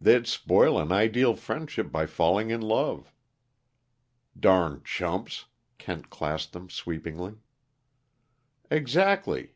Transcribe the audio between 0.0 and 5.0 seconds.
They'd spoil an ideal friendship by falling in love." "Darned